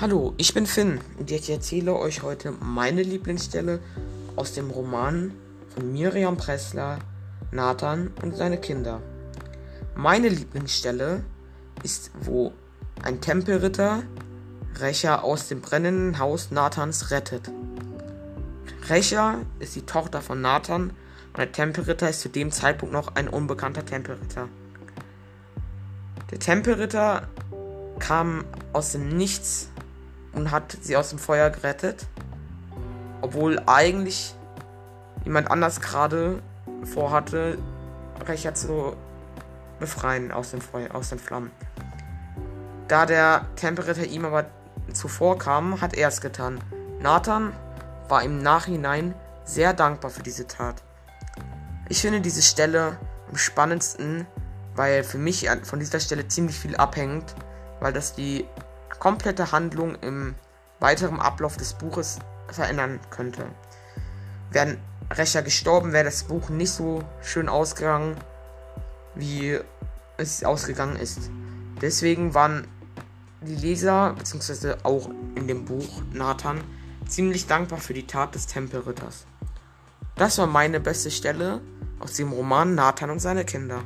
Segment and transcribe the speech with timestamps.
[0.00, 3.80] Hallo, ich bin Finn und ich erzähle euch heute meine Lieblingsstelle
[4.36, 5.32] aus dem Roman
[5.74, 7.00] von Miriam Pressler,
[7.50, 9.02] Nathan und seine Kinder.
[9.96, 11.24] Meine Lieblingsstelle
[11.82, 12.52] ist, wo
[13.02, 14.04] ein Tempelritter
[14.76, 17.50] Recha aus dem brennenden Haus Nathans rettet.
[18.88, 23.26] Recha ist die Tochter von Nathan und der Tempelritter ist zu dem Zeitpunkt noch ein
[23.26, 24.48] unbekannter Tempelritter.
[26.30, 27.26] Der Tempelritter
[27.98, 29.70] kam aus dem Nichts
[30.32, 32.06] und hat sie aus dem Feuer gerettet.
[33.20, 34.34] Obwohl eigentlich
[35.24, 36.42] jemand anders gerade
[36.84, 37.58] vorhatte,
[38.26, 38.96] Recher zu
[39.78, 41.50] befreien aus, dem Feuer, aus den Flammen.
[42.88, 44.46] Da der Tempelritter ihm aber
[44.92, 46.60] zuvor kam, hat er es getan.
[47.00, 47.52] Nathan
[48.08, 49.14] war im Nachhinein
[49.44, 50.82] sehr dankbar für diese Tat.
[51.88, 54.26] Ich finde diese Stelle am spannendsten,
[54.74, 57.34] weil für mich von dieser Stelle ziemlich viel abhängt,
[57.80, 58.46] weil das die
[58.98, 60.34] komplette Handlung im
[60.80, 63.46] weiteren Ablauf des Buches verändern könnte.
[64.50, 64.78] Wären
[65.10, 68.16] Recher gestorben, wäre das Buch nicht so schön ausgegangen,
[69.14, 69.58] wie
[70.16, 71.30] es ausgegangen ist.
[71.80, 72.66] Deswegen waren
[73.40, 76.60] die Leser, beziehungsweise auch in dem Buch Nathan,
[77.06, 79.26] ziemlich dankbar für die Tat des Tempelritters.
[80.16, 81.60] Das war meine beste Stelle
[82.00, 83.82] aus dem Roman Nathan und seine Kinder.